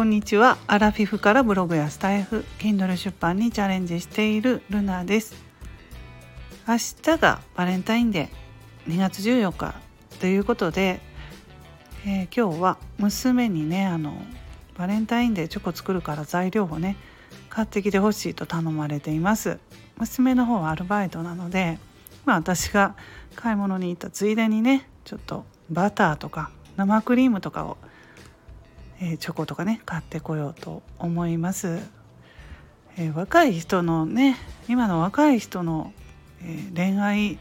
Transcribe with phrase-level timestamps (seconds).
[0.00, 0.56] こんにちは。
[0.66, 5.34] アラフィフからブログやスタイフ Kindle 出版にチャレンジしているルナです。
[6.66, 9.74] 明日がバレンタインデー2月14日
[10.18, 11.00] ということで、
[12.06, 14.14] えー、今日は娘にねあの
[14.78, 16.96] バレンタインデーチョコ作るから材料をね
[17.50, 19.58] 買ってきてほしいと頼まれています。
[19.98, 21.78] 娘の方はアルバイトなので
[22.24, 22.94] まあ私が
[23.36, 27.76] 買い物に行ったついでにねちょっとバターとか生クリームとかを
[29.00, 31.80] えー、チョコとかね買ってこようと思います、
[32.98, 34.36] えー、若い人のね
[34.68, 35.92] 今の若い人の、
[36.44, 37.38] え、恋愛っ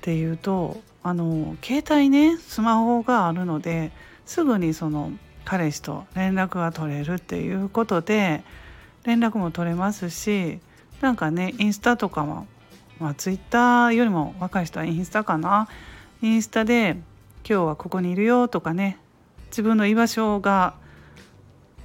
[0.00, 3.92] ていうとあの携帯ねスマホがあるので
[4.26, 5.12] すぐにその
[5.44, 8.42] 彼氏と連絡が取れるっていうことで
[9.04, 10.58] 連絡も取れますし
[11.00, 12.46] なんかねインスタとかも、
[12.98, 15.68] まあ、ツイッターよりも若い人はインスタかな？
[16.22, 16.96] インスタで
[17.46, 18.98] 「今日はここにいるよ」とかね
[19.54, 20.74] 自分の居場所が、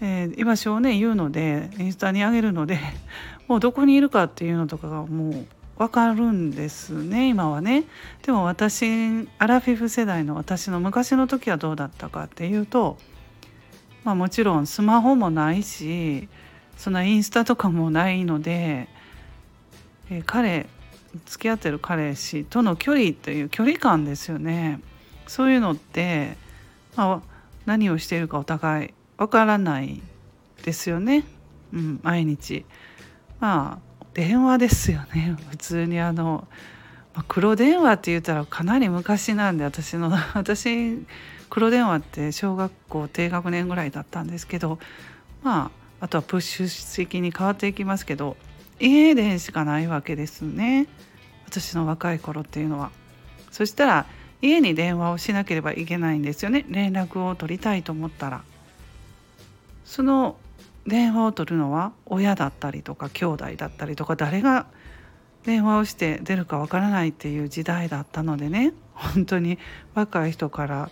[0.01, 2.79] えー、居場所をね言うのでインスタに上げるので
[3.47, 5.45] もうどこにいるかっていうのとかがもう
[5.77, 7.83] 分かるんですね今はね。
[8.23, 12.97] でも私アラフィフ世代の私の昔の時はどうだったかっていうと、
[14.03, 16.27] まあ、もちろんスマホもないし
[16.75, 18.89] そんなインスタとかもないので、
[20.09, 20.67] えー、彼
[21.27, 24.81] 付き合ってる彼氏との距離という距離感ですよね。
[25.27, 26.35] そういうのって、
[26.95, 27.28] まあ、
[27.69, 30.01] 何をしているかお互いわからない
[30.63, 31.23] ですよね、
[31.71, 32.65] うん、毎日。
[33.39, 36.47] まあ電話ですよね普通にあの、
[37.13, 41.05] まあ、黒電話って言ったらかなり昔なんで私の 私
[41.51, 44.79] 黒電話って小学校低学年ぐらいだったんですけど
[45.43, 48.35] まああとはプッシュ式に変わっていきますけど
[48.79, 50.87] 家電しかないわけですね
[51.45, 52.89] 私の若い頃っていうのは。
[53.51, 54.05] そしたら
[54.41, 56.65] 家に電話をしなければいけないんですよね。
[56.69, 58.41] 連絡を取りたいと思ったら。
[59.85, 60.37] その
[60.85, 64.67] 電話を取るのは親だったりとか兄弟だったりとか誰が
[65.43, 68.73] 電話をして出るかわからないっていう時代だったのでね。
[68.93, 69.57] 本当に
[69.95, 70.89] 若い人から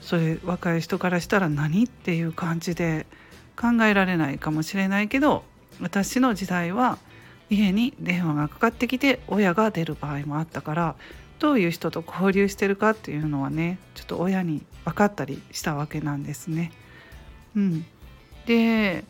[0.00, 3.06] それ若い人からしたら何っていう感じで
[3.56, 5.42] 考えられないかもしれないけど
[5.80, 6.98] 私の時代は
[7.50, 10.94] 家に電話がかかってきて親が出る場合もあったから
[11.38, 16.72] どういう人と交流してるかっていうのはねちょっと親に分かったりしたわけなんですね。
[17.54, 17.86] うん、
[18.46, 19.04] で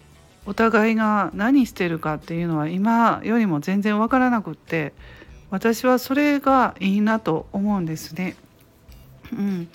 [0.46, 4.92] お互いが何してるかっていうのは今よりも全然分からなくって
[5.50, 8.36] 私はそれがいいなと思うんですね。
[9.32, 9.68] うん、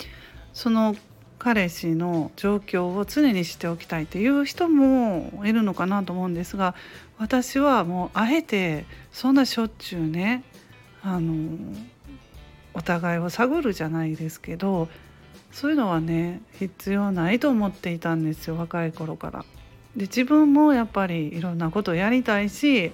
[0.52, 0.96] その
[1.38, 6.76] 彼氏の状況を常に知っておきたいっていう人もいるのかなと思うんですが
[7.18, 10.44] 私はもうあえてそんなしょっちゅうね
[11.02, 11.58] あの
[12.74, 14.88] お互いを探るじゃないですけど
[15.50, 19.44] そういうのはね必要ないと思っていたんですよ若い頃から。
[19.96, 22.92] で自分もやっぱりいろんなことをやりたいし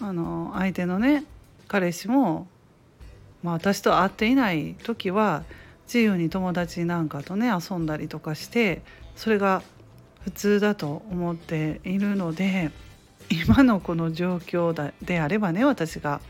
[0.00, 1.24] あの相手のね
[1.68, 2.46] 彼氏も、
[3.42, 5.44] まあ、私と会っていない時は
[5.86, 8.82] 自由に友達なんかとね遊んだりとかして
[9.16, 9.62] それが
[10.20, 12.70] 普通だと思っているので
[13.30, 16.20] 今のこの状況であればね私が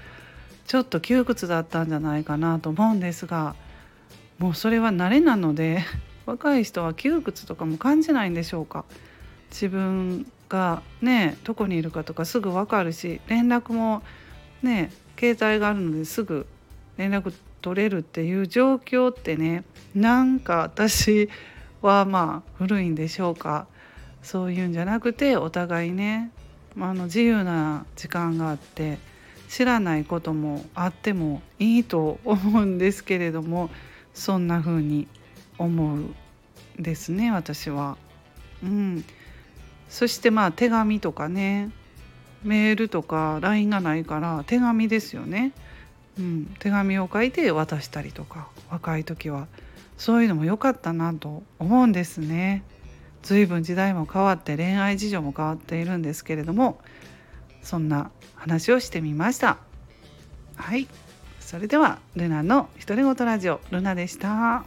[0.67, 3.55] ちょっと窮屈だったんじゃないかなと思うんですが
[4.39, 5.85] もうそれは慣れなので
[6.27, 8.85] 若い人は窮屈とかも感じないんでしょうか。
[9.51, 14.03] 自分がねどこにいるかとかすぐ分かるし連絡も
[14.63, 16.47] ね携帯があるのですぐ
[16.97, 21.29] 連絡取れるっていう状況ってねなんか私
[21.83, 23.67] はまあ古いんでしょうか。
[24.23, 26.31] そういうんじゃなくてお互いね
[26.79, 28.99] あの自由な時間があって
[29.53, 33.69] 知らないこともあってもいいと思うんですけれども
[34.15, 35.09] そんな風に
[35.59, 36.07] 思う
[36.79, 37.99] ですね私は。
[38.63, 39.05] うん、
[39.91, 41.71] そしてまあ手紙とかね
[42.43, 45.53] メールとか LINE がないから手紙ですよね。
[46.19, 49.49] うん、手紙を書いて渡したりとか若い時は
[49.99, 52.63] そういうのも良かったなと思うんですね。
[53.23, 56.81] 随分時代も変わって恋愛事情も変わっているんですけれども
[57.63, 59.59] そんな話をしてみました。
[60.57, 60.89] はい。
[61.41, 64.65] それではルナの独り言ラジオルナでした。